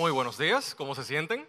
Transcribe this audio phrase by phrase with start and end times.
[0.00, 1.46] Muy buenos días, ¿cómo se sienten?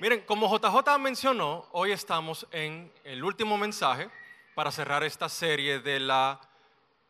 [0.00, 4.10] Miren, como JJ mencionó, hoy estamos en el último mensaje
[4.54, 6.38] para cerrar esta serie de la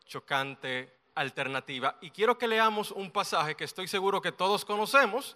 [0.05, 1.97] chocante alternativa.
[1.99, 5.35] Y quiero que leamos un pasaje que estoy seguro que todos conocemos,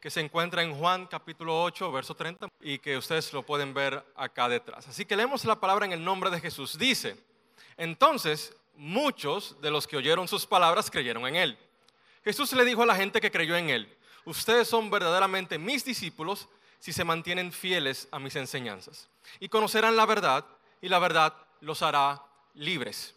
[0.00, 4.04] que se encuentra en Juan capítulo 8, verso 30, y que ustedes lo pueden ver
[4.16, 4.88] acá detrás.
[4.88, 6.76] Así que leemos la palabra en el nombre de Jesús.
[6.76, 7.16] Dice,
[7.76, 11.58] entonces muchos de los que oyeron sus palabras creyeron en él.
[12.24, 16.48] Jesús le dijo a la gente que creyó en él, ustedes son verdaderamente mis discípulos
[16.78, 19.08] si se mantienen fieles a mis enseñanzas.
[19.40, 20.44] Y conocerán la verdad
[20.80, 22.22] y la verdad los hará
[22.54, 23.14] libres.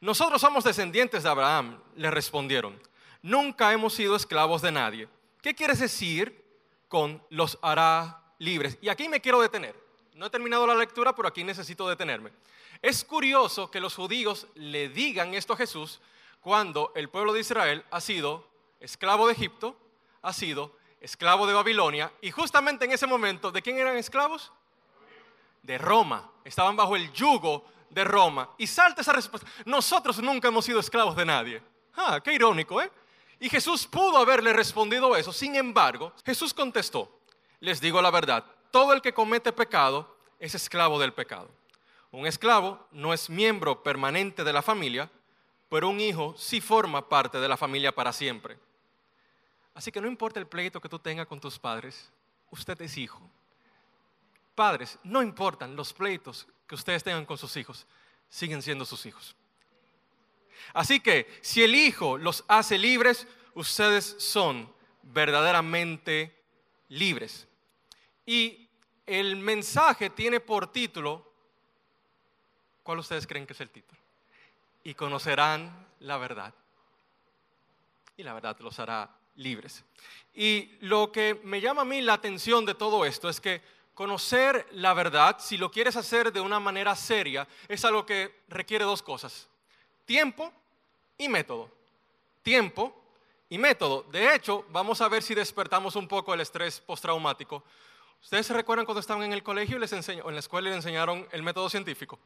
[0.00, 2.80] Nosotros somos descendientes de Abraham, le respondieron.
[3.22, 5.08] Nunca hemos sido esclavos de nadie.
[5.42, 6.42] ¿Qué quieres decir
[6.88, 8.78] con los hará libres?
[8.80, 9.76] Y aquí me quiero detener.
[10.14, 12.30] No he terminado la lectura, pero aquí necesito detenerme.
[12.82, 16.00] Es curioso que los judíos le digan esto a Jesús
[16.40, 18.46] cuando el pueblo de Israel ha sido
[18.80, 19.76] esclavo de Egipto,
[20.22, 24.52] ha sido esclavo de Babilonia, y justamente en ese momento, ¿de quién eran esclavos?
[25.62, 26.30] De Roma.
[26.44, 28.50] Estaban bajo el yugo de Roma.
[28.58, 29.48] Y salta esa respuesta.
[29.64, 31.62] Nosotros nunca hemos sido esclavos de nadie.
[31.96, 32.90] Ah, qué irónico, ¿eh?
[33.38, 35.32] Y Jesús pudo haberle respondido eso.
[35.32, 37.20] Sin embargo, Jesús contestó,
[37.60, 41.50] les digo la verdad, todo el que comete pecado es esclavo del pecado.
[42.10, 45.10] Un esclavo no es miembro permanente de la familia,
[45.70, 48.58] pero un hijo sí forma parte de la familia para siempre.
[49.72, 52.10] Así que no importa el pleito que tú tengas con tus padres,
[52.50, 53.22] usted es hijo.
[54.56, 57.86] Padres, no importan los pleitos que ustedes tengan con sus hijos,
[58.28, 59.36] siguen siendo sus hijos.
[60.74, 64.70] Así que si el hijo los hace libres, ustedes son
[65.02, 66.36] verdaderamente
[66.88, 67.46] libres.
[68.26, 68.68] Y
[69.06, 71.32] el mensaje tiene por título,
[72.82, 73.99] ¿cuál ustedes creen que es el título?
[74.84, 76.54] Y conocerán la verdad.
[78.16, 79.84] Y la verdad los hará libres.
[80.34, 83.62] Y lo que me llama a mí la atención de todo esto es que
[83.94, 88.84] conocer la verdad, si lo quieres hacer de una manera seria, es algo que requiere
[88.84, 89.48] dos cosas.
[90.06, 90.52] Tiempo
[91.18, 91.70] y método.
[92.42, 92.94] Tiempo
[93.48, 94.04] y método.
[94.04, 97.62] De hecho, vamos a ver si despertamos un poco el estrés postraumático.
[98.22, 100.70] ¿Ustedes se recuerdan cuando estaban en el colegio y les enseñó, en la escuela y
[100.70, 102.18] les enseñaron el método científico?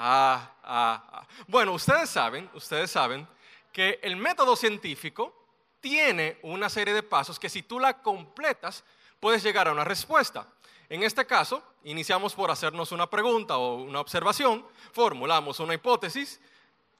[0.00, 1.26] Ah, ah, ah.
[1.48, 3.26] Bueno, ustedes saben, ustedes saben
[3.72, 5.34] que el método científico
[5.80, 8.84] tiene una serie de pasos que si tú la completas,
[9.18, 10.46] puedes llegar a una respuesta.
[10.88, 16.40] En este caso, iniciamos por hacernos una pregunta o una observación, formulamos una hipótesis,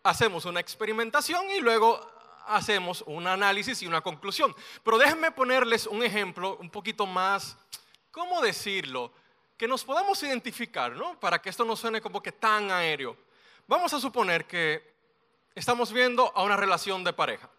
[0.02, 2.04] hacemos una experimentación y luego
[2.48, 4.56] hacemos un análisis y una conclusión.
[4.82, 7.56] Pero déjenme ponerles un ejemplo un poquito más,
[8.10, 9.12] ¿cómo decirlo?
[9.58, 11.18] Que nos podamos identificar, ¿no?
[11.20, 13.16] Para que esto no suene como que tan aéreo.
[13.66, 14.94] Vamos a suponer que
[15.54, 17.50] estamos viendo a una relación de pareja.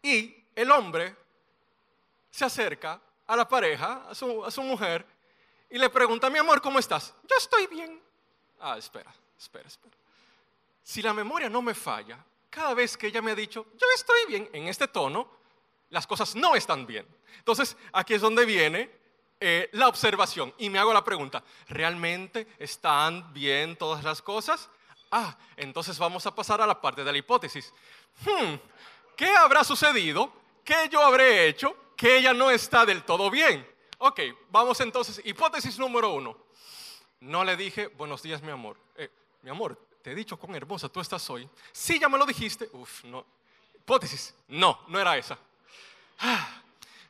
[0.00, 1.14] Y el hombre
[2.30, 5.04] se acerca a la pareja, a su, a su mujer,
[5.68, 7.14] y le pregunta, mi amor, ¿cómo estás?
[7.28, 8.00] Yo estoy bien.
[8.60, 9.96] Ah, espera, espera, espera.
[10.82, 14.26] Si la memoria no me falla, cada vez que ella me ha dicho, yo estoy
[14.28, 15.28] bien, en este tono,
[15.90, 17.06] las cosas no están bien.
[17.38, 19.01] Entonces, aquí es donde viene
[19.44, 24.70] eh, la observación y me hago la pregunta, ¿realmente están bien todas las cosas?
[25.10, 27.74] Ah, entonces vamos a pasar a la parte de la hipótesis.
[28.24, 28.54] Hmm,
[29.16, 30.32] ¿Qué habrá sucedido?
[30.64, 31.74] ¿Qué yo habré hecho?
[31.96, 33.68] Que ella no está del todo bien.
[33.98, 36.36] Ok, vamos entonces, hipótesis número uno.
[37.18, 38.76] No le dije, buenos días, mi amor.
[38.94, 39.10] Eh,
[39.42, 41.48] mi amor, te he dicho cuán hermosa tú estás hoy.
[41.72, 42.68] Sí, ya me lo dijiste.
[42.74, 43.26] Uf, no.
[43.74, 45.36] Hipótesis, no, no era esa.
[46.20, 46.62] Ah.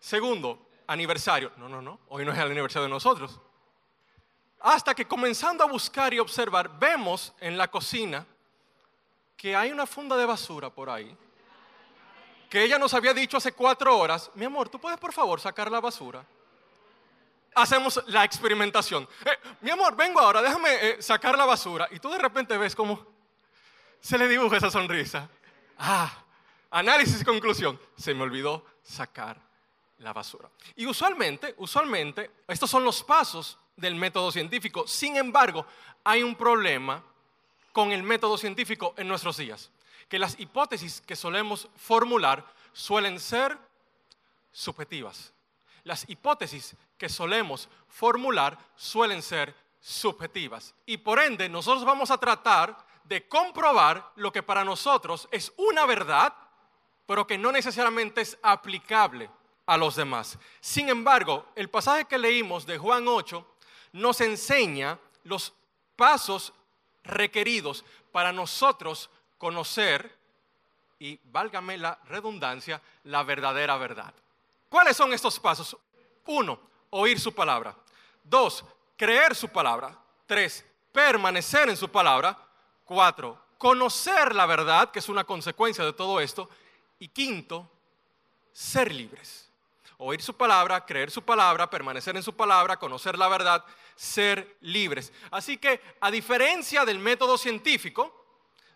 [0.02, 1.52] Segundo, aniversario.
[1.56, 3.40] No, no, no, hoy no es el aniversario de nosotros.
[4.60, 8.26] Hasta que comenzando a buscar y observar, vemos en la cocina
[9.36, 11.16] que hay una funda de basura por ahí
[12.52, 15.70] que ella nos había dicho hace cuatro horas, mi amor, ¿tú puedes por favor sacar
[15.70, 16.22] la basura?
[17.54, 19.08] Hacemos la experimentación.
[19.24, 21.88] Eh, mi amor, vengo ahora, déjame eh, sacar la basura.
[21.90, 23.06] Y tú de repente ves cómo
[24.02, 25.30] se le dibuja esa sonrisa.
[25.78, 26.12] Ah,
[26.70, 27.80] análisis y conclusión.
[27.96, 29.40] Se me olvidó sacar
[30.02, 30.50] la basura.
[30.76, 34.86] Y usualmente, usualmente, estos son los pasos del método científico.
[34.86, 35.66] Sin embargo,
[36.04, 37.02] hay un problema
[37.72, 39.70] con el método científico en nuestros días
[40.08, 42.44] que las hipótesis que solemos formular
[42.74, 43.56] suelen ser
[44.52, 45.32] subjetivas.
[45.84, 50.74] Las hipótesis que solemos formular suelen ser subjetivas.
[50.84, 55.86] Y por ende, nosotros vamos a tratar de comprobar lo que para nosotros es una
[55.86, 56.34] verdad,
[57.06, 59.30] pero que no necesariamente es aplicable
[59.66, 60.38] a los demás.
[60.60, 63.46] Sin embargo, el pasaje que leímos de Juan 8
[63.92, 65.52] nos enseña los
[65.96, 66.52] pasos
[67.04, 70.16] requeridos para nosotros conocer
[70.98, 74.14] y, válgame la redundancia, la verdadera verdad.
[74.68, 75.76] ¿Cuáles son estos pasos?
[76.26, 76.60] Uno,
[76.90, 77.74] oír su palabra.
[78.22, 78.64] Dos,
[78.96, 79.98] creer su palabra.
[80.26, 82.38] Tres, permanecer en su palabra.
[82.84, 86.48] Cuatro, conocer la verdad, que es una consecuencia de todo esto.
[87.00, 87.68] Y quinto,
[88.52, 89.50] ser libres.
[90.04, 93.64] Oír su palabra, creer su palabra, permanecer en su palabra, conocer la verdad,
[93.94, 95.12] ser libres.
[95.30, 98.12] Así que, a diferencia del método científico,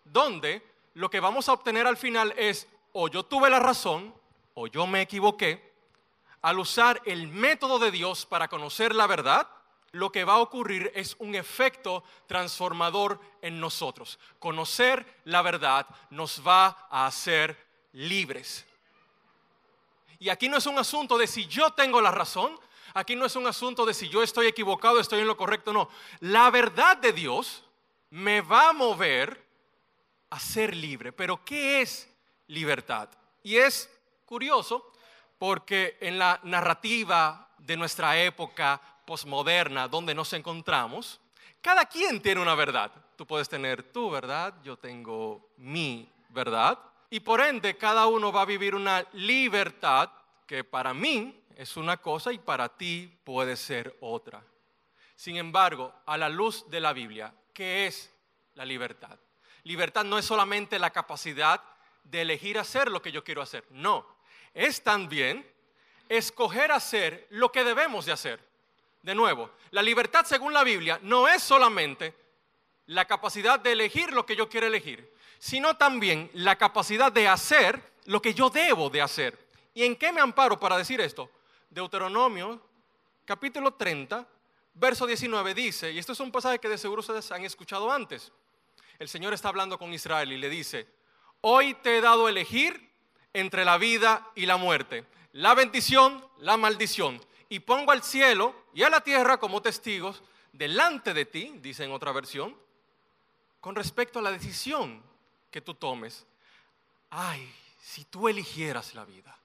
[0.05, 4.15] donde lo que vamos a obtener al final es o yo tuve la razón
[4.53, 5.73] o yo me equivoqué,
[6.41, 9.49] al usar el método de Dios para conocer la verdad,
[9.91, 14.17] lo que va a ocurrir es un efecto transformador en nosotros.
[14.39, 17.57] Conocer la verdad nos va a hacer
[17.91, 18.65] libres.
[20.19, 22.59] Y aquí no es un asunto de si yo tengo la razón,
[22.93, 25.89] aquí no es un asunto de si yo estoy equivocado, estoy en lo correcto, no.
[26.19, 27.63] La verdad de Dios
[28.09, 29.45] me va a mover
[30.29, 31.11] a ser libre.
[31.11, 32.09] Pero ¿qué es
[32.47, 33.09] libertad?
[33.43, 33.89] Y es
[34.25, 34.91] curioso
[35.37, 41.19] porque en la narrativa de nuestra época posmoderna donde nos encontramos,
[41.61, 42.91] cada quien tiene una verdad.
[43.15, 46.77] Tú puedes tener tu verdad, yo tengo mi verdad,
[47.09, 50.09] y por ende cada uno va a vivir una libertad
[50.45, 54.43] que para mí es una cosa y para ti puede ser otra.
[55.15, 58.13] Sin embargo, a la luz de la Biblia, ¿qué es
[58.53, 59.17] la libertad?
[59.63, 61.61] Libertad no es solamente la capacidad
[62.03, 64.05] de elegir hacer lo que yo quiero hacer, no,
[64.53, 65.45] es también
[66.09, 68.39] escoger hacer lo que debemos de hacer.
[69.01, 72.13] De nuevo, la libertad según la Biblia no es solamente
[72.87, 77.81] la capacidad de elegir lo que yo quiero elegir, sino también la capacidad de hacer
[78.05, 79.47] lo que yo debo de hacer.
[79.73, 81.29] ¿Y en qué me amparo para decir esto?
[81.69, 82.61] Deuteronomio
[83.27, 84.25] capítulo 30,
[84.73, 88.31] verso 19 dice, y esto es un pasaje que de seguro ustedes han escuchado antes,
[88.99, 90.87] el Señor está hablando con Israel y le dice,
[91.41, 92.89] hoy te he dado elegir
[93.33, 98.83] entre la vida y la muerte, la bendición, la maldición, y pongo al cielo y
[98.83, 100.23] a la tierra como testigos
[100.53, 102.55] delante de ti, dice en otra versión,
[103.59, 105.03] con respecto a la decisión
[105.51, 106.25] que tú tomes.
[107.09, 109.37] Ay, si tú eligieras la vida,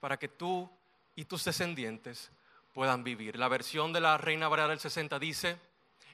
[0.00, 0.70] para que tú
[1.14, 2.30] y tus descendientes
[2.72, 3.38] puedan vivir.
[3.38, 5.58] La versión de la Reina Valera del 60 dice,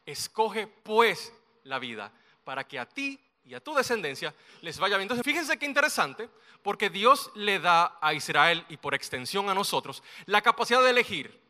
[0.04, 1.32] escoge pues
[1.64, 2.12] la vida
[2.44, 5.04] para que a ti y a tu descendencia les vaya bien.
[5.04, 6.28] Entonces, fíjense qué interesante,
[6.62, 11.40] porque Dios le da a Israel y por extensión a nosotros la capacidad de elegir.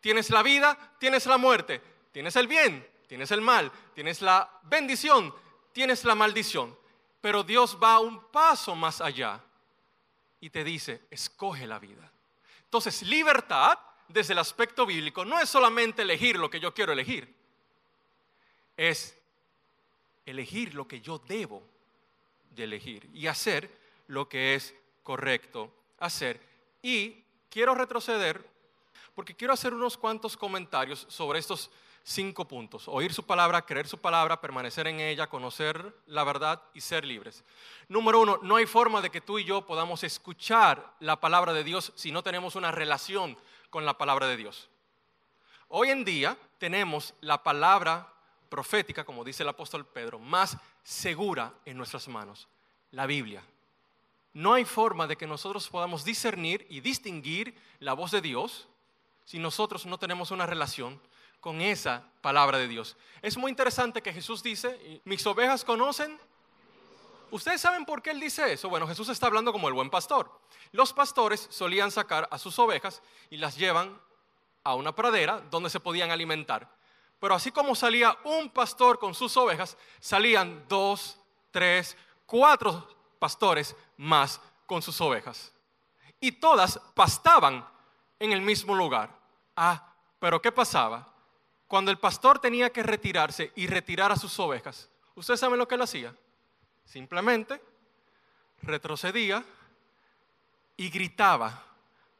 [0.00, 1.82] Tienes la vida, tienes la muerte,
[2.12, 5.34] tienes el bien, tienes el mal, tienes la bendición,
[5.76, 6.74] tienes la maldición.
[7.20, 9.38] Pero Dios va un paso más allá
[10.40, 12.10] y te dice, escoge la vida.
[12.64, 13.78] Entonces, libertad
[14.08, 17.30] desde el aspecto bíblico no es solamente elegir lo que yo quiero elegir,
[18.74, 19.18] es
[20.24, 21.62] elegir lo que yo debo
[22.52, 23.70] de elegir y hacer
[24.06, 26.40] lo que es correcto hacer.
[26.80, 28.42] Y quiero retroceder
[29.14, 31.70] porque quiero hacer unos cuantos comentarios sobre estos
[32.06, 32.86] cinco puntos.
[32.86, 37.42] Oír su palabra, creer su palabra, permanecer en ella, conocer la verdad y ser libres.
[37.88, 41.64] Número uno, no hay forma de que tú y yo podamos escuchar la palabra de
[41.64, 43.36] Dios si no tenemos una relación
[43.70, 44.70] con la palabra de Dios.
[45.66, 48.12] Hoy en día tenemos la palabra
[48.48, 52.46] profética, como dice el apóstol Pedro, más segura en nuestras manos,
[52.92, 53.42] la Biblia.
[54.32, 58.68] No hay forma de que nosotros podamos discernir y distinguir la voz de Dios
[59.24, 61.00] si nosotros no tenemos una relación
[61.46, 62.96] con esa palabra de Dios.
[63.22, 66.18] Es muy interesante que Jesús dice, mis ovejas conocen.
[67.30, 68.68] ¿Ustedes saben por qué él dice eso?
[68.68, 70.28] Bueno, Jesús está hablando como el buen pastor.
[70.72, 73.00] Los pastores solían sacar a sus ovejas
[73.30, 73.96] y las llevan
[74.64, 76.68] a una pradera donde se podían alimentar.
[77.20, 81.16] Pero así como salía un pastor con sus ovejas, salían dos,
[81.52, 82.88] tres, cuatro
[83.20, 85.52] pastores más con sus ovejas.
[86.18, 87.64] Y todas pastaban
[88.18, 89.16] en el mismo lugar.
[89.54, 91.12] Ah, pero ¿qué pasaba?
[91.68, 95.74] Cuando el pastor tenía que retirarse y retirar a sus ovejas, ¿ustedes saben lo que
[95.74, 96.14] él hacía?
[96.84, 97.60] Simplemente
[98.62, 99.44] retrocedía
[100.76, 101.64] y gritaba,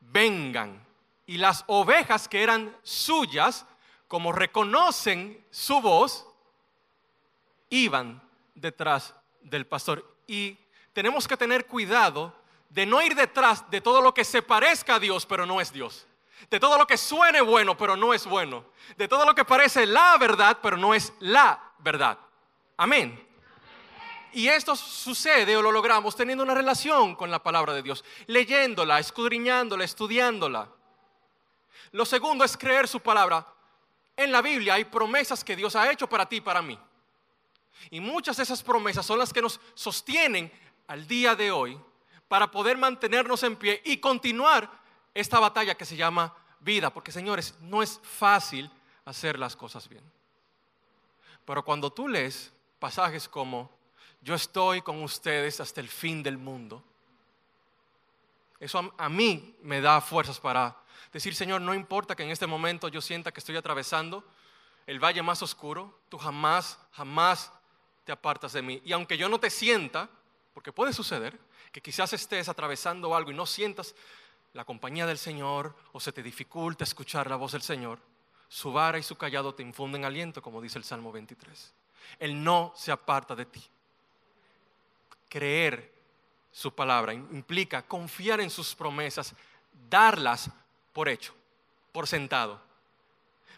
[0.00, 0.84] vengan.
[1.26, 3.66] Y las ovejas que eran suyas
[4.08, 6.26] como reconocen su voz,
[7.70, 8.22] iban
[8.54, 10.16] detrás del pastor.
[10.26, 10.56] Y
[10.92, 12.34] tenemos que tener cuidado
[12.70, 15.72] de no ir detrás de todo lo que se parezca a Dios, pero no es
[15.72, 16.06] Dios.
[16.50, 18.64] De todo lo que suene bueno, pero no es bueno.
[18.96, 22.18] De todo lo que parece la verdad, pero no es la verdad.
[22.76, 23.22] Amén.
[24.32, 28.98] Y esto sucede o lo logramos teniendo una relación con la palabra de Dios, leyéndola,
[28.98, 30.68] escudriñándola, estudiándola.
[31.92, 33.46] Lo segundo es creer su palabra
[34.16, 36.78] en la Biblia hay promesas que Dios ha hecho para ti y para mí.
[37.90, 40.50] Y muchas de esas promesas son las que nos sostienen
[40.86, 41.78] al día de hoy
[42.26, 44.70] para poder mantenernos en pie y continuar
[45.16, 46.92] esta batalla que se llama vida.
[46.92, 48.70] Porque señores, no es fácil
[49.04, 50.04] hacer las cosas bien.
[51.44, 53.70] Pero cuando tú lees pasajes como
[54.20, 56.82] yo estoy con ustedes hasta el fin del mundo,
[58.58, 60.76] eso a, mí me da fuerzas para
[61.12, 64.24] decir, Señor, no importa que en este momento yo sienta que estoy atravesando
[64.86, 67.52] el valle más oscuro, tú jamás, jamás
[68.04, 68.82] te apartas de mí.
[68.84, 70.08] Y aunque yo no te sienta,
[70.54, 71.38] porque puede suceder
[71.70, 73.94] que quizás estés atravesando algo y no sientas
[74.56, 77.98] la compañía del Señor o se te dificulta escuchar la voz del Señor,
[78.48, 81.74] su vara y su callado te infunden aliento, como dice el Salmo 23.
[82.20, 83.62] Él no se aparta de ti.
[85.28, 85.92] Creer
[86.50, 89.34] su palabra implica confiar en sus promesas,
[89.90, 90.50] darlas
[90.94, 91.34] por hecho,
[91.92, 92.58] por sentado.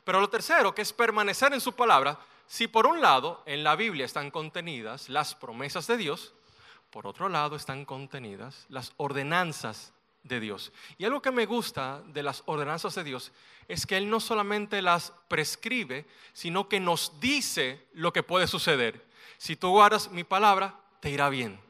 [0.03, 3.77] Pero lo tercero, que es permanecer en su palabra, si por un lado en la
[3.77, 6.35] Biblia están contenidas las promesas de Dios,
[6.91, 9.93] por otro lado están contenidas las ordenanzas
[10.29, 10.73] de Dios.
[10.99, 13.33] Y algo que me gusta de las ordenanzas de Dios
[13.67, 19.05] es que Él no solamente las prescribe, sino que nos dice lo que puede suceder.
[19.37, 21.61] Si tú guardas mi palabra, te irá bien.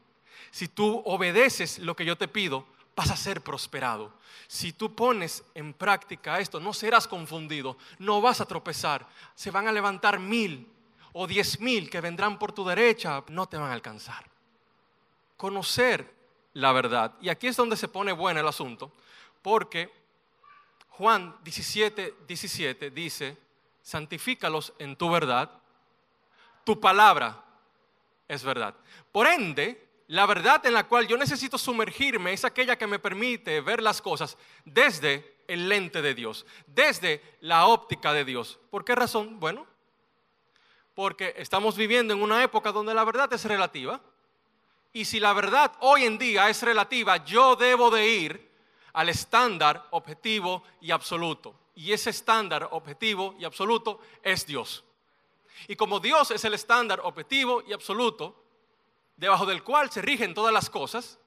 [0.51, 4.13] Si tú obedeces lo que yo te pido, vas a ser prosperado.
[4.47, 9.07] Si tú pones en práctica esto, no serás confundido, no vas a tropezar.
[9.35, 10.67] Se van a levantar mil
[11.13, 14.25] o diez mil que vendrán por tu derecha, no te van a alcanzar.
[15.37, 16.18] Conocer
[16.59, 17.15] la verdad.
[17.21, 18.91] Y aquí es donde se pone bueno el asunto,
[19.43, 19.91] porque
[20.91, 23.37] Juan 17, 17 dice,
[23.81, 25.51] santifícalos en tu verdad,
[26.65, 27.45] tu palabra
[28.27, 28.75] es verdad.
[29.13, 33.61] Por ende, la verdad en la cual yo necesito sumergirme es aquella que me permite
[33.61, 38.59] ver las cosas desde el lente de Dios, desde la óptica de Dios.
[38.71, 39.39] ¿Por qué razón?
[39.39, 39.65] Bueno,
[40.97, 44.01] porque estamos viviendo en una época donde la verdad es relativa.
[44.93, 48.49] Y si la verdad hoy en día es relativa, yo debo de ir
[48.95, 51.55] al estándar objetivo y absoluto.
[51.75, 54.85] Y ese estándar objetivo y absoluto es Dios.
[55.67, 58.45] Y como Dios es el estándar objetivo y absoluto,
[59.17, 61.19] debajo del cual se rigen todas las cosas,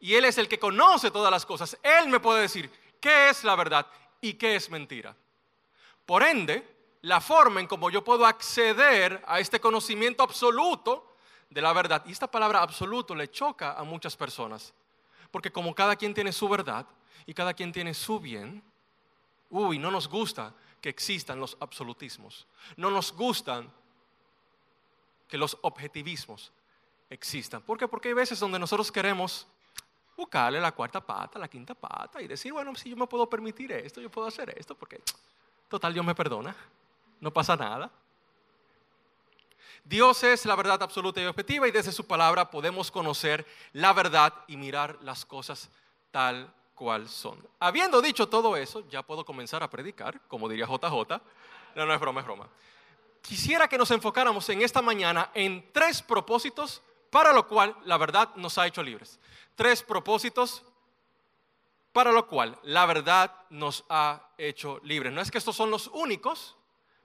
[0.00, 2.70] y Él es el que conoce todas las cosas, Él me puede decir
[3.00, 3.86] qué es la verdad
[4.20, 5.16] y qué es mentira.
[6.04, 11.15] Por ende, la forma en cómo yo puedo acceder a este conocimiento absoluto
[11.50, 14.74] de la verdad, y esta palabra absoluto le choca a muchas personas,
[15.30, 16.86] porque como cada quien tiene su verdad
[17.24, 18.62] y cada quien tiene su bien,
[19.50, 23.70] uy, no nos gusta que existan los absolutismos, no nos gustan
[25.28, 26.52] que los objetivismos
[27.10, 27.62] existan.
[27.62, 27.88] ¿Por qué?
[27.88, 29.46] Porque hay veces donde nosotros queremos
[30.16, 33.70] buscarle la cuarta pata, la quinta pata y decir, bueno, si yo me puedo permitir
[33.72, 35.00] esto, yo puedo hacer esto, porque
[35.68, 36.54] total Dios me perdona,
[37.20, 37.90] no pasa nada.
[39.88, 44.34] Dios es la verdad absoluta y objetiva y desde su palabra podemos conocer la verdad
[44.48, 45.70] y mirar las cosas
[46.10, 47.38] tal cual son.
[47.60, 51.20] Habiendo dicho todo eso, ya puedo comenzar a predicar, como diría JJ.
[51.76, 52.48] No, no es broma, es broma.
[53.22, 58.30] Quisiera que nos enfocáramos en esta mañana en tres propósitos para lo cual la verdad
[58.34, 59.20] nos ha hecho libres.
[59.54, 60.64] Tres propósitos
[61.92, 65.12] para lo cual la verdad nos ha hecho libres.
[65.12, 66.56] No es que estos son los únicos,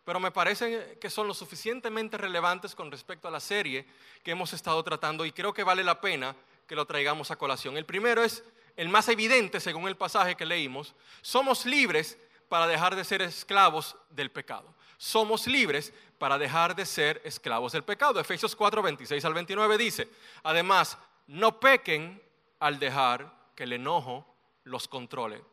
[0.04, 3.86] pero me parece que son lo suficientemente relevantes con respecto a la serie
[4.24, 6.36] que hemos estado tratando y creo que vale la pena
[6.68, 7.78] que lo traigamos a colación.
[7.78, 8.44] El primero es
[8.78, 10.96] el más evidente según el pasaje que leímos.
[11.22, 12.18] Somos libres
[12.50, 14.74] para dejar de ser esclavos del pecado.
[14.98, 18.20] Somos libres para dejar de ser esclavos del pecado.
[18.20, 20.10] Efesios 4, 26 al 29 dice,
[20.44, 22.22] además, no pequen
[22.60, 24.26] al dejar que el enojo
[24.64, 25.44] los controle.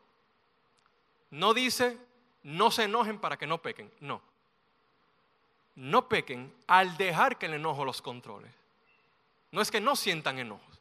[1.31, 1.99] No dice,
[2.43, 4.28] no se enojen para que no pequen, no
[5.79, 8.53] no pequen al dejar que el enojo los controle.
[9.53, 10.81] No es que no sientan enojos,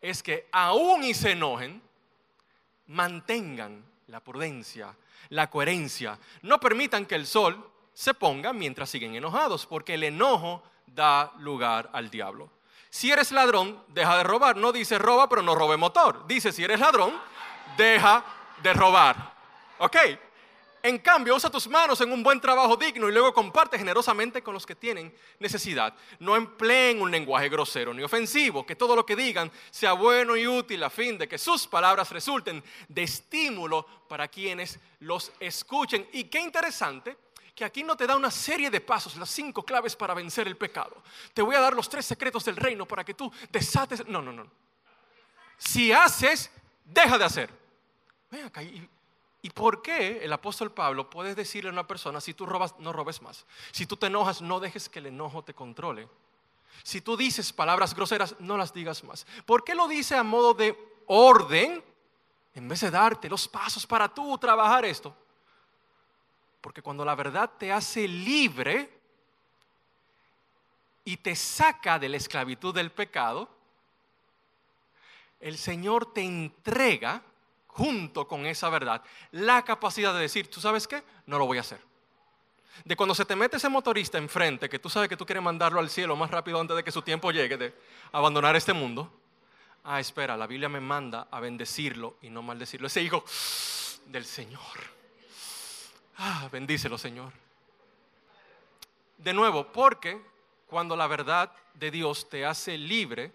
[0.00, 1.82] es que aún y se enojen,
[2.86, 4.96] mantengan la prudencia,
[5.28, 6.18] la coherencia.
[6.42, 11.90] No permitan que el sol se ponga mientras siguen enojados, porque el enojo da lugar
[11.92, 12.50] al diablo.
[12.90, 14.56] Si eres ladrón, deja de robar.
[14.56, 16.26] No dice roba, pero no robe motor.
[16.26, 17.12] Dice, si eres ladrón,
[17.76, 18.24] deja
[18.62, 19.34] de robar.
[19.78, 19.96] ¿Ok?
[20.86, 24.54] En cambio, usa tus manos en un buen trabajo digno y luego comparte generosamente con
[24.54, 25.92] los que tienen necesidad.
[26.20, 30.46] No empleen un lenguaje grosero ni ofensivo, que todo lo que digan sea bueno y
[30.46, 36.08] útil a fin de que sus palabras resulten de estímulo para quienes los escuchen.
[36.12, 37.16] Y qué interesante
[37.52, 40.56] que aquí no te da una serie de pasos, las cinco claves para vencer el
[40.56, 41.02] pecado.
[41.34, 44.06] Te voy a dar los tres secretos del reino para que tú desates.
[44.06, 44.48] No, no, no.
[45.58, 46.48] Si haces,
[46.84, 47.50] deja de hacer.
[48.30, 48.62] Ven acá,
[49.46, 52.92] ¿Y por qué el apóstol Pablo puede decirle a una persona, si tú robas, no
[52.92, 53.46] robes más?
[53.70, 56.08] Si tú te enojas, no dejes que el enojo te controle.
[56.82, 59.24] Si tú dices palabras groseras, no las digas más.
[59.44, 60.76] ¿Por qué lo dice a modo de
[61.06, 61.80] orden
[62.56, 65.16] en vez de darte los pasos para tú trabajar esto?
[66.60, 68.98] Porque cuando la verdad te hace libre
[71.04, 73.48] y te saca de la esclavitud del pecado,
[75.38, 77.22] el Señor te entrega
[77.76, 79.02] junto con esa verdad
[79.32, 81.02] la capacidad de decir, ¿tú sabes qué?
[81.26, 81.78] No lo voy a hacer.
[82.84, 85.80] De cuando se te mete ese motorista enfrente, que tú sabes que tú quieres mandarlo
[85.80, 87.74] al cielo más rápido antes de que su tiempo llegue de
[88.12, 89.12] abandonar este mundo.
[89.84, 92.86] Ah, espera, la Biblia me manda a bendecirlo y no maldecirlo.
[92.86, 93.24] Ese hijo
[94.06, 94.60] del Señor.
[96.18, 97.32] Ah, bendícelo, Señor.
[99.18, 100.20] De nuevo, porque
[100.66, 103.32] cuando la verdad de Dios te hace libre,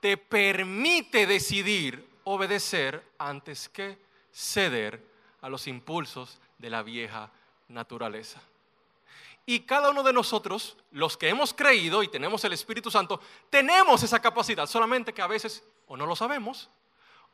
[0.00, 3.98] te permite decidir obedecer antes que
[4.32, 5.04] ceder
[5.40, 7.30] a los impulsos de la vieja
[7.68, 8.40] naturaleza.
[9.46, 14.02] Y cada uno de nosotros, los que hemos creído y tenemos el Espíritu Santo, tenemos
[14.02, 16.68] esa capacidad, solamente que a veces o no lo sabemos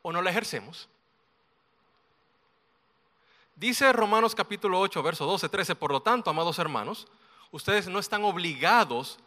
[0.01, 0.89] o no la ejercemos.
[3.55, 7.07] Dice Romanos capítulo 8, verso 12, 13, por lo tanto, amados hermanos,
[7.51, 9.19] ustedes no están obligados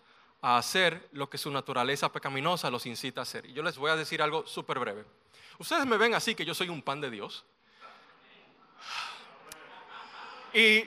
[0.43, 3.47] a hacer lo que su naturaleza pecaminosa los incita a hacer.
[3.47, 5.05] Y yo les voy a decir algo súper breve.
[5.61, 7.45] Ustedes me ven así que yo soy un pan de Dios.
[10.55, 10.85] Y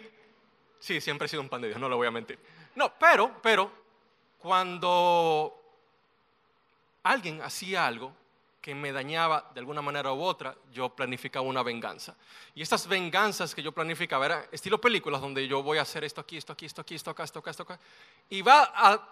[0.79, 2.39] sí, siempre he sido un pan de Dios, no lo voy a mentir.
[2.73, 3.71] No, pero, pero,
[4.39, 5.61] cuando
[7.03, 8.15] alguien hacía algo
[8.59, 12.17] que me dañaba de alguna manera u otra, yo planificaba una venganza.
[12.55, 16.19] Y estas venganzas que yo planificaba eran estilo películas donde yo voy a hacer esto
[16.19, 17.79] aquí, esto aquí, esto aquí, esto acá, esto acá, esto acá.
[18.27, 19.07] Y va a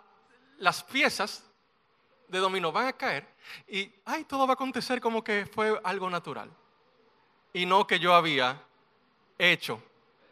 [0.57, 1.50] las piezas
[2.31, 3.27] de dominó van a caer
[3.67, 6.49] y ay, todo va a acontecer como que fue algo natural.
[7.53, 8.63] Y no que yo había
[9.37, 9.83] hecho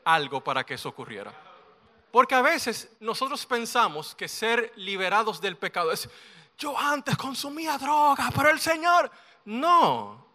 [0.06, 1.34] algo para que eso ocurriera.
[2.12, 6.10] Porque a veces nosotros pensamos que ser liberados del pecado es
[6.58, 9.12] yo antes consumía droga, pero el Señor,
[9.46, 10.26] no.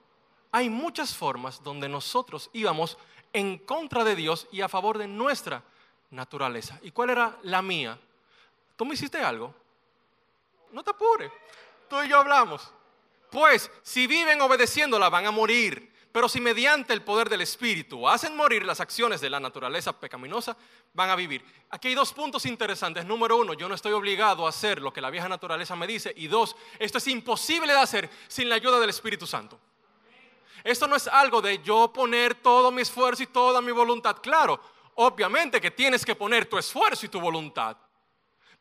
[0.52, 2.96] Hay muchas formas donde nosotros íbamos
[3.32, 5.62] en contra de Dios y a favor de nuestra
[6.10, 6.78] naturaleza.
[6.82, 7.98] ¿Y cuál era la mía?
[8.76, 9.54] ¿Tú me hiciste algo?
[10.74, 11.30] No te apures.
[11.88, 12.68] Tú y yo hablamos.
[13.30, 15.94] Pues si viven obedeciéndola van a morir.
[16.10, 20.56] Pero si mediante el poder del Espíritu hacen morir las acciones de la naturaleza pecaminosa,
[20.92, 21.44] van a vivir.
[21.70, 23.04] Aquí hay dos puntos interesantes.
[23.04, 26.12] Número uno, yo no estoy obligado a hacer lo que la vieja naturaleza me dice.
[26.16, 29.58] Y dos, esto es imposible de hacer sin la ayuda del Espíritu Santo.
[30.62, 34.18] Esto no es algo de yo poner todo mi esfuerzo y toda mi voluntad.
[34.22, 34.60] Claro,
[34.94, 37.76] obviamente que tienes que poner tu esfuerzo y tu voluntad.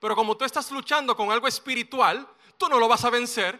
[0.03, 3.57] Pero como tú estás luchando con algo espiritual, tú no lo vas a vencer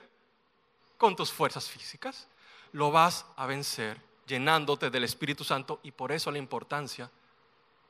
[0.98, 2.28] con tus fuerzas físicas
[2.74, 7.10] lo vas a vencer llenándote del Espíritu Santo y por eso la importancia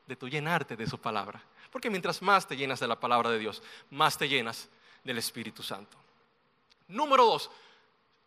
[0.06, 1.42] de tu llenarte de su palabra.
[1.72, 4.70] Porque mientras más te llenas de la palabra de Dios, más te llenas
[5.04, 5.98] del Espíritu Santo.
[6.90, 7.50] Número dos,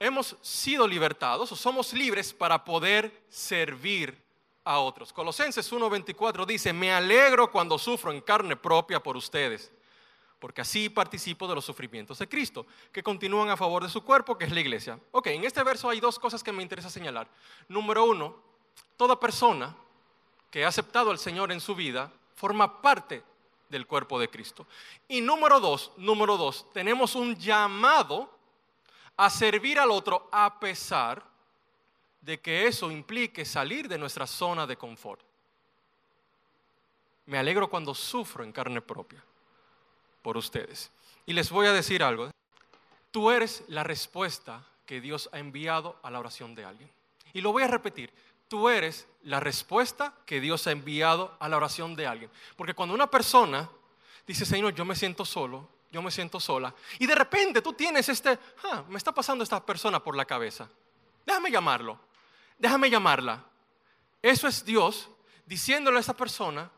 [0.00, 4.20] hemos sido libertados o somos libres para poder servir
[4.64, 5.12] a otros.
[5.12, 9.70] Colosenses 1:24 dice, me alegro cuando sufro en carne propia por ustedes
[10.38, 14.36] porque así participo de los sufrimientos de Cristo, que continúan a favor de su cuerpo,
[14.36, 14.98] que es la iglesia.
[15.12, 17.28] Ok, en este verso hay dos cosas que me interesa señalar.
[17.68, 18.36] Número uno,
[18.96, 19.74] toda persona
[20.50, 23.22] que ha aceptado al Señor en su vida forma parte
[23.68, 24.66] del cuerpo de Cristo.
[25.08, 28.30] Y número dos, número dos, tenemos un llamado
[29.16, 31.24] a servir al otro a pesar
[32.20, 35.22] de que eso implique salir de nuestra zona de confort.
[37.24, 39.24] Me alegro cuando sufro en carne propia
[40.26, 40.90] por ustedes.
[41.24, 42.32] Y les voy a decir algo.
[43.12, 46.90] Tú eres la respuesta que Dios ha enviado a la oración de alguien.
[47.32, 48.12] Y lo voy a repetir.
[48.48, 52.28] Tú eres la respuesta que Dios ha enviado a la oración de alguien.
[52.56, 53.70] Porque cuando una persona
[54.26, 58.08] dice, Señor, yo me siento solo, yo me siento sola, y de repente tú tienes
[58.08, 60.68] este, ah, me está pasando esta persona por la cabeza.
[61.24, 62.00] Déjame llamarlo,
[62.58, 63.44] déjame llamarla.
[64.20, 65.08] Eso es Dios
[65.44, 66.68] diciéndole a esa persona,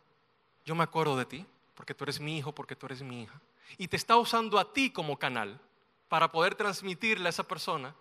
[0.66, 1.46] yo me acuerdo de ti,
[1.78, 3.40] porque tú eres mi hijo, porque tú eres mi hija.
[3.76, 5.60] Y te está usando a ti como canal
[6.08, 7.94] para poder transmitirle a esa persona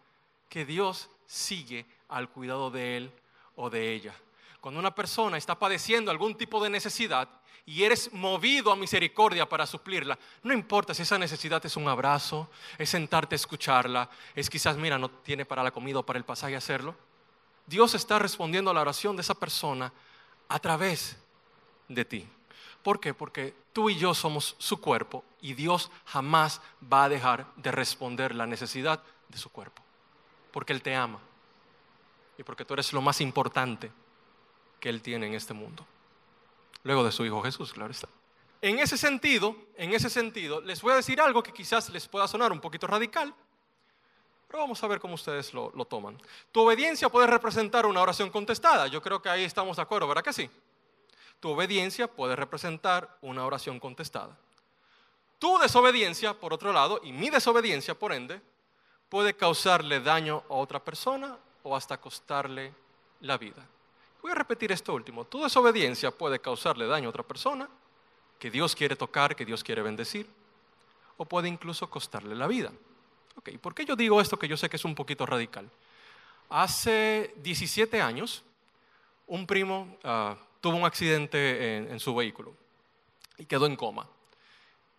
[0.49, 3.11] que Dios sigue al cuidado de él
[3.55, 4.15] o de ella.
[4.61, 7.29] Cuando una persona está padeciendo algún tipo de necesidad
[7.67, 12.49] y eres movido a misericordia para suplirla, no importa si esa necesidad es un abrazo,
[12.79, 16.25] es sentarte a escucharla, es quizás, mira, no tiene para la comida o para el
[16.25, 16.95] pasaje hacerlo.
[17.67, 19.93] Dios está respondiendo a la oración de esa persona
[20.49, 21.15] a través
[21.87, 22.27] de ti.
[22.87, 23.13] ¿Por qué?
[23.13, 28.33] Porque tú y yo somos su cuerpo y Dios jamás va a dejar de responder
[28.33, 29.83] la necesidad de su cuerpo.
[30.53, 31.19] Porque Él te ama
[32.37, 33.91] y porque tú eres lo más importante
[34.79, 35.85] que Él tiene en este mundo.
[36.83, 38.07] Luego de su Hijo Jesús, claro está.
[38.61, 42.25] en ese sentido, en ese sentido, les voy a decir algo que quizás les pueda
[42.25, 43.35] sonar un poquito radical,
[44.47, 46.17] pero vamos a ver cómo ustedes lo, lo toman.
[46.53, 48.87] Tu obediencia puede representar una oración contestada.
[48.87, 50.49] Yo creo que ahí estamos de acuerdo, ¿verdad que sí?
[51.39, 54.37] Tu obediencia puede representar una oración contestada.
[55.39, 58.41] Tu desobediencia, por otro lado, y mi desobediencia, por ende,
[59.09, 62.73] puede causarle daño a otra persona o hasta costarle
[63.21, 63.65] la vida.
[64.21, 65.25] Voy a repetir esto último.
[65.25, 67.69] Tu desobediencia puede causarle daño a otra persona
[68.39, 70.27] que Dios quiere tocar, que Dios quiere bendecir,
[71.17, 72.71] o puede incluso costarle la vida.
[73.35, 75.69] Ok, ¿por qué yo digo esto que yo sé que es un poquito radical?
[76.49, 78.43] Hace 17 años,
[79.27, 80.35] un primo ah,
[80.67, 82.53] tuvo un accidente en, su vehículo
[83.37, 84.05] y quedó en coma.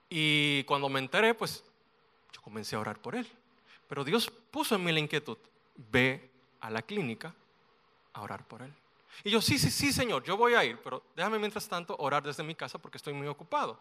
[0.08, 1.62] Y cuando me enteré, pues
[2.32, 3.30] yo comencé a orar por él.
[3.86, 5.36] Pero Dios puso en mí la inquietud,
[5.76, 6.30] ve
[6.62, 7.34] a la clínica
[8.14, 8.72] a orar por él.
[9.24, 12.22] Y yo, sí, sí, sí, Señor, yo voy a ir, pero déjame mientras tanto orar
[12.22, 13.78] desde mi casa porque estoy muy ocupado.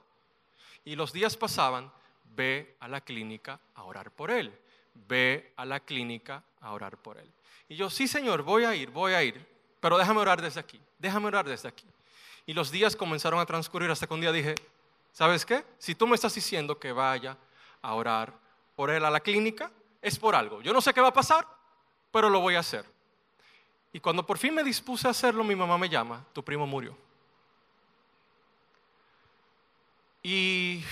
[0.84, 1.90] Y los días pasaban,
[2.36, 4.52] ve a la clínica a orar por él,
[5.08, 7.32] ve a la clínica a orar por él.
[7.70, 9.57] Y yo, sí, Señor, voy a ir, voy a ir,
[9.88, 11.86] pero déjame orar desde aquí, déjame orar desde aquí.
[12.46, 14.54] Y los días comenzaron a transcurrir hasta que un día dije,
[15.14, 15.64] ¿sabes qué?
[15.80, 17.38] Si tú me estás diciendo que vaya
[17.82, 18.34] a orar
[18.76, 19.72] por él a la clínica,
[20.02, 20.62] es por algo.
[20.62, 21.48] Yo no sé qué va a pasar,
[22.12, 22.86] pero lo voy a hacer.
[23.94, 26.98] Y cuando por fin me dispuse a hacerlo, mi mamá me llama, tu primo murió.
[30.22, 30.84] Y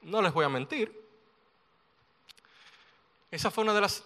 [0.00, 0.90] no les voy a mentir,
[3.30, 4.02] esa fue una de las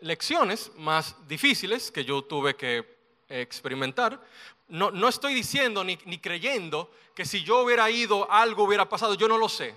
[0.00, 4.22] lecciones más difíciles que yo tuve que experimentar.
[4.68, 9.14] No, no estoy diciendo ni, ni creyendo que si yo hubiera ido algo hubiera pasado,
[9.14, 9.74] yo no lo sé.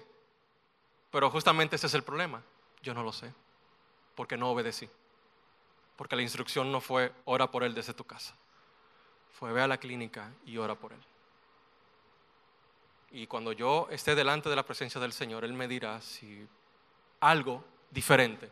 [1.09, 2.41] Pero justamente ese es el problema,
[2.81, 3.33] yo no lo sé,
[4.15, 4.89] porque no obedecí
[6.01, 8.33] porque la instrucción no fue ora por él desde tu casa.
[9.33, 10.99] Fue ve a la clínica y ora por él.
[13.11, 16.47] Y cuando yo esté delante de la presencia del Señor, Él me dirá si
[17.19, 18.49] algo diferente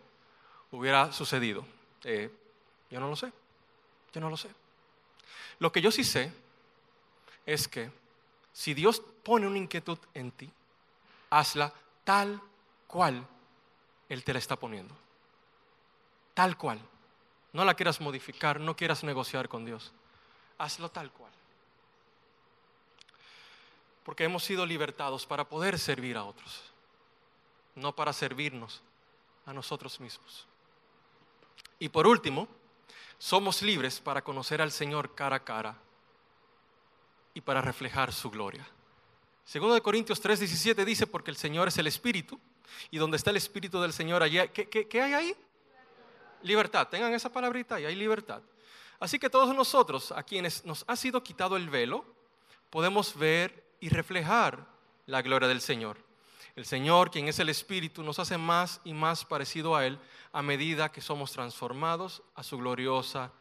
[0.71, 1.65] hubiera sucedido.
[2.03, 2.29] Eh,
[2.89, 3.31] yo no lo sé.
[4.13, 4.49] Yo no lo sé.
[5.59, 6.31] Lo que yo sí sé
[7.45, 7.91] es que
[8.53, 10.49] si Dios pone una inquietud en ti,
[11.29, 12.41] hazla tal
[12.87, 13.25] cual
[14.07, 14.95] Él te la está poniendo.
[16.33, 16.79] Tal cual.
[17.51, 19.91] No la quieras modificar, no quieras negociar con Dios.
[20.57, 21.31] Hazlo tal cual.
[24.03, 26.63] Porque hemos sido libertados para poder servir a otros,
[27.75, 28.81] no para servirnos
[29.45, 30.48] a nosotros mismos.
[31.79, 32.47] Y por último,
[33.17, 35.77] somos libres para conocer al Señor cara a cara
[37.33, 38.67] y para reflejar su gloria.
[39.45, 42.39] Segundo de Corintios 3:17 dice, porque el Señor es el Espíritu,
[42.91, 45.35] y donde está el Espíritu del Señor, allí, ¿qué, qué hay ahí?
[46.43, 48.41] Libertad, tengan esa palabrita y hay libertad.
[48.99, 52.05] Así que todos nosotros, a quienes nos ha sido quitado el velo,
[52.69, 54.67] podemos ver y reflejar
[55.05, 55.97] la gloria del Señor.
[56.59, 59.97] El Señor, quien es el Espíritu, nos hace más y más parecido a Él
[60.33, 63.31] a medida que somos transformados a su gloriosa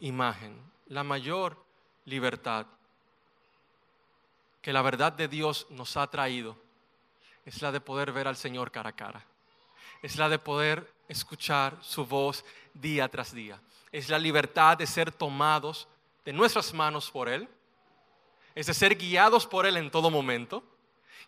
[0.00, 0.58] imagen.
[0.86, 1.62] La mayor
[2.06, 2.64] libertad
[4.62, 6.56] que la verdad de Dios nos ha traído
[7.44, 9.26] es la de poder ver al Señor cara a cara.
[10.00, 13.60] Es la de poder escuchar su voz día tras día.
[13.92, 15.86] Es la libertad de ser tomados
[16.24, 17.46] de nuestras manos por Él.
[18.54, 20.64] Es de ser guiados por Él en todo momento.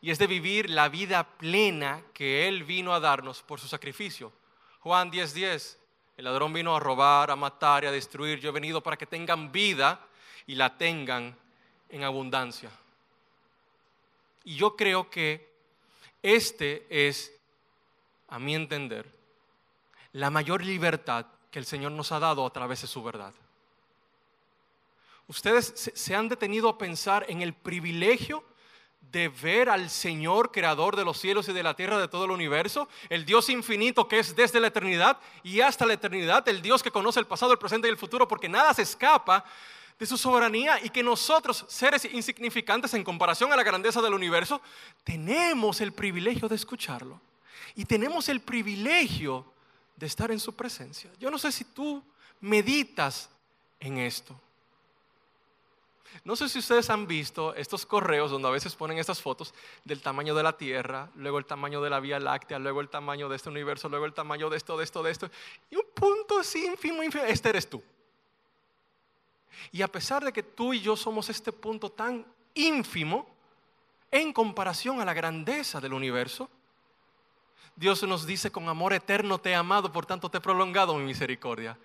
[0.01, 4.33] Y es de vivir la vida plena que Él vino a darnos por su sacrificio.
[4.81, 5.79] Juan 10:10, 10,
[6.19, 8.41] el ladrón vino a robar, a matar y a destruir.
[8.41, 10.01] Yo he venido para que tengan vida
[10.47, 11.37] y la tengan
[11.89, 12.71] en abundancia.
[14.45, 15.51] Y yo creo que
[16.23, 17.33] este es,
[18.29, 19.07] a mi entender,
[20.13, 23.35] la mayor libertad que el Señor nos ha dado a través de su verdad.
[25.29, 28.45] Ustedes se han detenido a pensar en el privilegio
[29.13, 32.31] de ver al Señor, creador de los cielos y de la tierra, de todo el
[32.31, 36.83] universo, el Dios infinito que es desde la eternidad y hasta la eternidad, el Dios
[36.83, 39.45] que conoce el pasado, el presente y el futuro, porque nada se escapa
[39.99, 44.61] de su soberanía y que nosotros, seres insignificantes en comparación a la grandeza del universo,
[45.05, 47.21] tenemos el privilegio de escucharlo
[47.75, 49.45] y tenemos el privilegio
[49.97, 51.11] de estar en su presencia.
[51.19, 52.03] Yo no sé si tú
[52.41, 53.31] meditas
[53.81, 54.39] en esto.
[56.25, 60.01] No sé si ustedes han visto estos correos donde a veces ponen estas fotos del
[60.01, 63.37] tamaño de la Tierra, luego el tamaño de la Vía Láctea, luego el tamaño de
[63.37, 65.31] este universo, luego el tamaño de esto, de esto, de esto.
[65.71, 67.83] Y un punto así ínfimo, ínfimo, este eres tú.
[69.73, 73.27] Y a pesar de que tú y yo somos este punto tan ínfimo
[74.11, 76.49] en comparación a la grandeza del universo,
[77.77, 81.05] Dios nos dice, con amor eterno te he amado, por tanto te he prolongado mi
[81.05, 81.77] misericordia.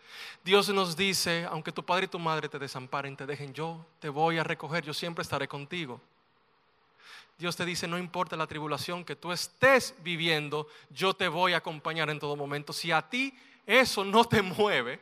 [0.41, 4.07] Dios nos dice, aunque tu padre y tu madre te desamparen, te dejen, yo te
[4.07, 5.99] voy a recoger, yo siempre estaré contigo.
[7.37, 11.57] Dios te dice, no importa la tribulación que tú estés viviendo, yo te voy a
[11.57, 12.71] acompañar en todo momento.
[12.71, 15.01] Si a ti eso no te mueve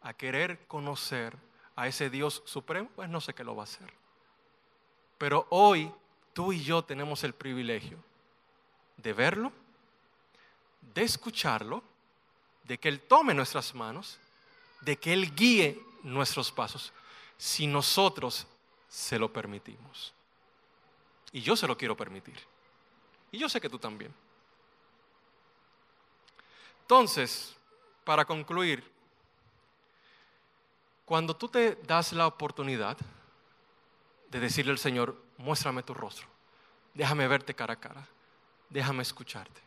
[0.00, 1.36] a querer conocer
[1.74, 3.92] a ese Dios supremo, pues no sé qué lo va a hacer.
[5.18, 5.90] Pero hoy
[6.32, 7.98] tú y yo tenemos el privilegio
[8.98, 9.52] de verlo,
[10.92, 11.82] de escucharlo,
[12.64, 14.18] de que Él tome nuestras manos,
[14.80, 16.92] de que Él guíe nuestros pasos,
[17.38, 18.46] si nosotros
[18.88, 20.12] se lo permitimos.
[21.32, 22.38] Y yo se lo quiero permitir.
[23.32, 24.14] Y yo sé que tú también.
[26.82, 27.56] Entonces,
[28.04, 28.84] para concluir,
[31.04, 32.96] cuando tú te das la oportunidad
[34.30, 36.26] de decirle al Señor, muéstrame tu rostro,
[36.92, 38.06] déjame verte cara a cara,
[38.68, 39.60] déjame escucharte,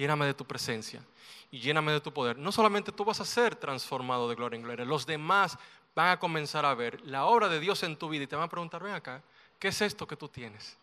[0.00, 1.02] lléname de tu presencia
[1.50, 4.62] y lléname de tu poder, no solamente tú vas a ser transformado de gloria en
[4.62, 5.58] gloria, los demás
[5.94, 8.44] van a comenzar a ver la obra de Dios en tu vida y te van
[8.44, 9.22] a preguntar, ven acá,
[9.58, 10.78] ¿qué es esto que tú tienes?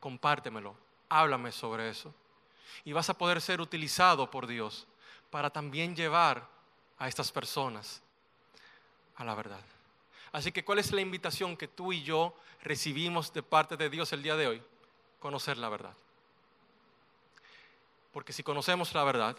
[0.00, 0.76] compártemelo,
[1.08, 2.14] háblame sobre eso.
[2.84, 4.86] Y vas a poder ser utilizado por Dios
[5.30, 6.46] para también llevar
[6.98, 8.02] a estas personas
[9.16, 9.60] a la verdad.
[10.32, 14.12] Así que, ¿cuál es la invitación que tú y yo recibimos de parte de Dios
[14.12, 14.62] el día de hoy?
[15.18, 15.94] Conocer la verdad.
[18.18, 19.36] Porque si conocemos la verdad,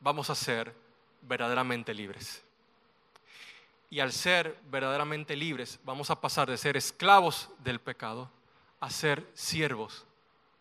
[0.00, 0.74] vamos a ser
[1.20, 2.42] verdaderamente libres.
[3.90, 8.30] Y al ser verdaderamente libres, vamos a pasar de ser esclavos del pecado
[8.80, 10.06] a ser siervos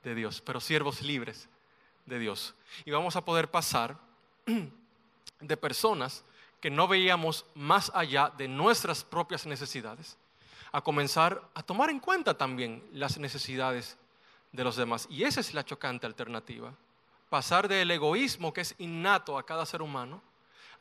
[0.03, 1.47] de Dios, pero siervos libres
[2.05, 2.55] de Dios.
[2.83, 3.97] Y vamos a poder pasar
[5.39, 6.25] de personas
[6.59, 10.17] que no veíamos más allá de nuestras propias necesidades,
[10.73, 13.97] a comenzar a tomar en cuenta también las necesidades
[14.51, 15.07] de los demás.
[15.09, 16.73] Y esa es la chocante alternativa.
[17.29, 20.21] Pasar del egoísmo que es innato a cada ser humano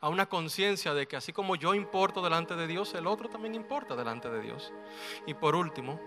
[0.01, 3.53] a una conciencia de que así como yo importo delante de Dios, el otro también
[3.53, 4.71] importa delante de Dios.
[5.27, 5.99] Y por último,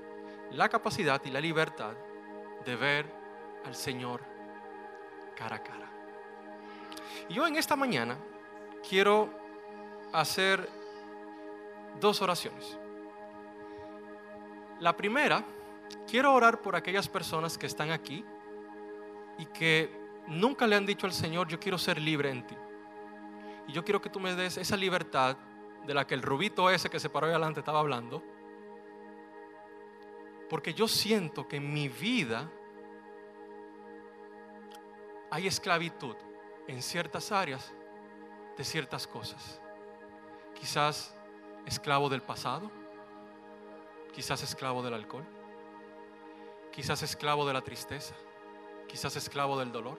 [0.51, 1.93] la capacidad y la libertad
[2.65, 3.13] de ver
[3.65, 4.23] al Señor
[5.37, 5.91] cara a cara.
[7.29, 8.17] Y yo en esta mañana
[8.89, 9.31] quiero
[10.13, 10.69] hacer
[12.01, 12.79] dos oraciones.
[14.81, 15.45] La primera,
[16.09, 18.25] quiero orar por aquellas personas que están aquí
[19.39, 22.57] y que nunca le han dicho al Señor, yo quiero ser libre en ti.
[23.69, 25.37] Y yo quiero que tú me des esa libertad
[25.87, 28.23] de la que el rubito ese que se paró ahí adelante estaba hablando
[30.53, 32.47] porque yo siento que en mi vida
[35.31, 36.15] hay esclavitud
[36.67, 37.73] en ciertas áreas
[38.59, 39.63] de ciertas cosas.
[40.55, 41.17] Quizás
[41.65, 42.71] esclavo del pasado,
[44.13, 45.25] quizás esclavo del alcohol,
[46.71, 48.15] quizás esclavo de la tristeza,
[48.87, 49.99] quizás esclavo del dolor,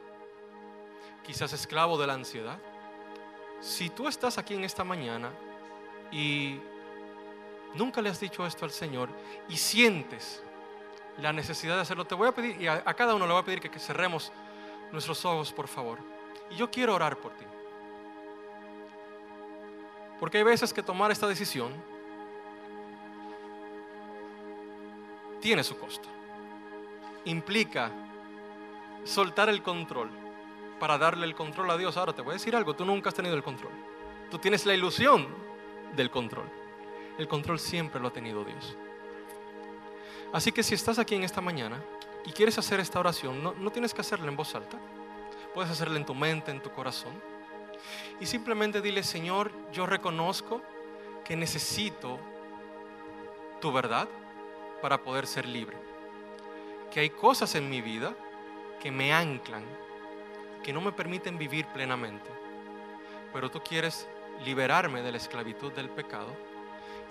[1.24, 2.60] quizás esclavo de la ansiedad.
[3.62, 5.32] Si tú estás aquí en esta mañana
[6.12, 6.60] y
[7.74, 9.10] nunca le has dicho esto al Señor
[9.48, 10.44] y sientes
[11.18, 13.46] la necesidad de hacerlo, te voy a pedir, y a, cada uno le voy a
[13.46, 14.32] pedir que, que cerremos
[14.92, 16.00] nuestros ojos, por favor.
[16.52, 17.46] Y yo quiero orar por ti.
[20.20, 21.74] Porque hay veces que tomar esta decisión
[25.42, 26.08] tiene su costo.
[27.26, 27.92] Implica
[29.04, 30.23] soltar el control
[30.84, 31.96] para darle el control a Dios.
[31.96, 33.72] Ahora te voy a decir algo, tú nunca has tenido el control.
[34.30, 35.26] Tú tienes la ilusión
[35.96, 36.43] del control.
[37.17, 38.76] El control siempre lo ha tenido Dios.
[40.34, 41.82] Así que si estás aquí en esta mañana
[42.26, 44.78] y quieres hacer esta oración, no, tienes que hacerla en voz alta.
[45.54, 47.13] Puedes hacerla en tu mente, en tu corazón.
[48.19, 50.62] Y simplemente dile, Señor, yo reconozco
[51.24, 52.19] que necesito
[53.62, 54.10] tu verdad
[54.82, 55.78] para poder ser libre.
[56.91, 58.13] Que hay cosas en mi vida
[58.82, 59.63] que me anclan,
[60.63, 62.30] que no me permiten vivir plenamente.
[63.32, 64.08] Pero tú quieres
[64.43, 66.30] liberarme de la esclavitud del pecado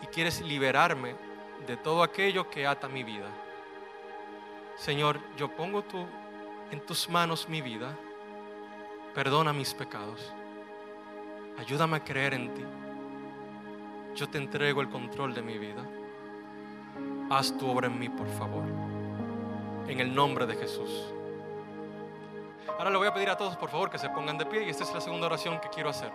[0.02, 1.14] y quieres liberarme
[1.66, 3.28] de todo aquello que ata mi vida.
[4.76, 6.06] Señor, yo pongo tú,
[6.70, 7.96] en tus manos mi vida.
[9.14, 10.32] Perdona mis pecados.
[11.58, 12.64] Ayúdame a creer en ti.
[14.14, 15.86] Yo te entrego el control de mi vida.
[17.30, 18.64] Haz tu obra en mí, por favor.
[19.86, 21.12] En el nombre de Jesús.
[22.78, 24.70] Ahora le voy a pedir a todos, por favor, que se pongan de pie y
[24.70, 26.10] esta es la segunda oración que quiero hacer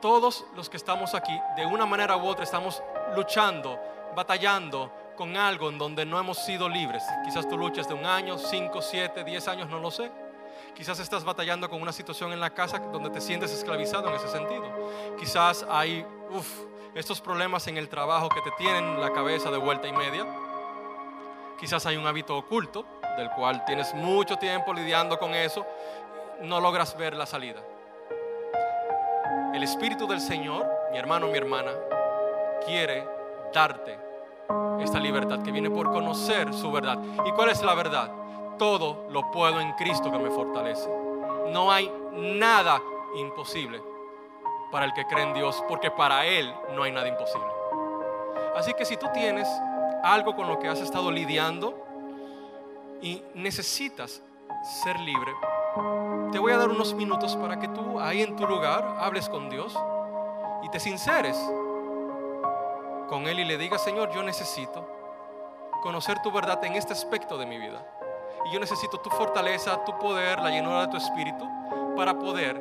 [0.00, 2.80] todos los que estamos aquí, de una manera u otra, estamos
[3.16, 3.76] luchando,
[4.14, 7.02] batallando con algo en donde no hemos sido libres.
[7.24, 10.10] Quizás tú luchas de un año, cinco, siete, diez años, no lo sé.
[10.76, 14.28] Quizás estás batallando con una situación en la casa donde te sientes esclavizado en ese
[14.28, 14.64] sentido.
[15.18, 16.06] Quizás hay
[16.94, 20.24] estos problemas en el trabajo que te tienen la cabeza de vuelta y media.
[21.58, 25.66] Quizás hay un hábito oculto del cual tienes mucho tiempo lidiando con eso.
[26.42, 27.60] No logras ver la salida.
[29.54, 31.72] El Espíritu del Señor, mi hermano, mi hermana,
[32.64, 33.06] quiere
[33.52, 33.98] darte
[34.80, 36.98] esta libertad, que viene por conocer su verdad.
[37.24, 38.10] ¿Y cuál es la verdad?
[38.58, 40.88] Todo lo puedo en Cristo que me fortalece.
[41.48, 42.80] No hay nada
[43.16, 43.80] imposible
[44.70, 47.48] para el que cree en Dios, porque para Él no hay nada imposible.
[48.54, 49.48] Así que si tú tienes
[50.02, 51.85] algo con lo que has estado lidiando
[53.06, 54.20] y necesitas
[54.82, 55.32] ser libre,
[56.32, 59.48] te voy a dar unos minutos para que tú ahí en tu lugar hables con
[59.48, 59.78] Dios
[60.64, 61.36] y te sinceres
[63.08, 64.90] con Él y le digas, Señor, yo necesito
[65.84, 67.86] conocer tu verdad en este aspecto de mi vida.
[68.46, 71.48] Y yo necesito tu fortaleza, tu poder, la llenura de tu espíritu
[71.94, 72.60] para poder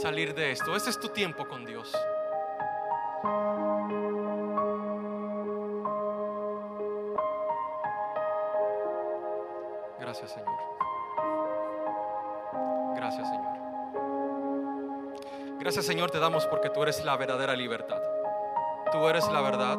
[0.00, 0.74] salir de esto.
[0.74, 1.92] Este es tu tiempo con Dios.
[15.72, 18.02] Gracias, Señor, te damos porque tú eres la verdadera libertad.
[18.92, 19.78] Tú eres la verdad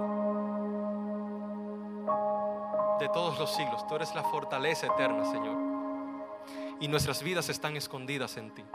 [3.00, 3.86] de todos los siglos.
[3.86, 5.56] Tú eres la fortaleza eterna, Señor.
[6.80, 8.66] Y nuestras vidas están escondidas en ti.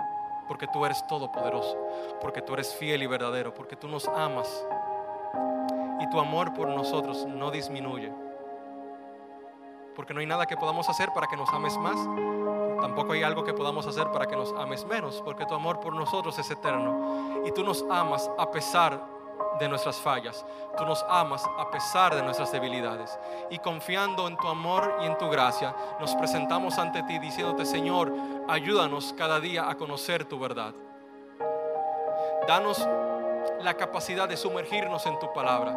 [0.47, 1.77] Porque tú eres todopoderoso.
[2.21, 3.53] Porque tú eres fiel y verdadero.
[3.53, 4.65] Porque tú nos amas.
[5.99, 8.13] Y tu amor por nosotros no disminuye.
[9.97, 11.99] Porque no hay nada que podamos hacer para que nos ames más.
[12.81, 15.23] Tampoco hay algo que podamos hacer para que nos ames menos.
[15.25, 17.43] Porque tu amor por nosotros es eterno.
[17.47, 19.19] Y tú nos amas a pesar
[19.59, 20.45] de nuestras fallas.
[20.77, 23.19] Tú nos amas a pesar de nuestras debilidades.
[23.51, 28.13] Y confiando en tu amor y en tu gracia, nos presentamos ante ti diciéndote, Señor,
[28.49, 30.75] ayúdanos cada día a conocer tu verdad.
[32.47, 32.87] Danos
[33.61, 35.77] la capacidad de sumergirnos en tu palabra.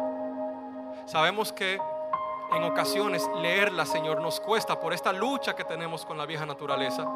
[1.06, 1.78] Sabemos que
[2.54, 7.06] en ocasiones leerla, Señor, nos cuesta por esta lucha que tenemos con la vieja naturaleza.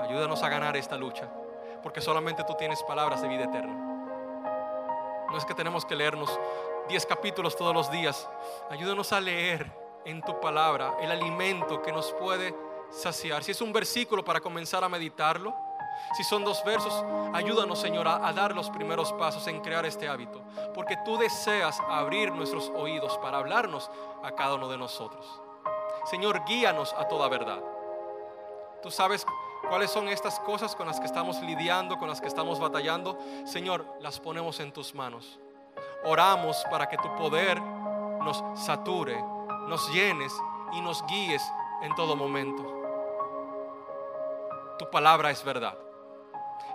[0.00, 1.28] Ayúdanos a ganar esta lucha,
[1.82, 3.74] porque solamente tú tienes palabras de vida eterna.
[5.30, 6.38] No es que tenemos que leernos
[6.88, 8.28] 10 capítulos todos los días.
[8.70, 9.70] Ayúdanos a leer
[10.04, 12.54] en tu palabra el alimento que nos puede
[12.90, 13.42] saciar.
[13.42, 15.54] Si es un versículo para comenzar a meditarlo,
[16.16, 20.42] si son dos versos, ayúdanos, Señor, a, dar los primeros pasos en crear este hábito.
[20.74, 23.90] Porque tú deseas abrir nuestros oídos para hablarnos
[24.22, 25.26] a cada uno de nosotros.
[26.04, 27.60] Señor, guíanos a toda verdad.
[28.82, 29.26] Tú sabes
[29.68, 33.18] cuáles son estas cosas con las que estamos lidiando, con las que estamos batallando.
[33.44, 35.38] Señor, las ponemos en tus manos.
[36.04, 39.20] Oramos para que tu poder nos sature,
[39.68, 40.32] nos llenes
[40.72, 41.42] y nos guíes
[41.82, 42.83] en todo momento.
[44.78, 45.76] Tu palabra es verdad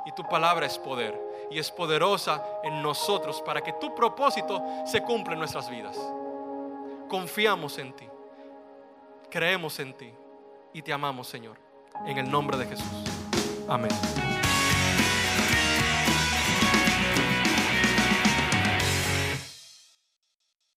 [0.05, 1.19] y tu palabra es poder
[1.51, 5.97] y es poderosa en nosotros para que tu propósito se cumpla en nuestras vidas.
[7.07, 8.07] Confiamos en ti,
[9.29, 10.13] creemos en ti
[10.73, 11.57] y te amamos, Señor.
[12.05, 12.87] En el nombre de Jesús.
[13.67, 14.28] Amén.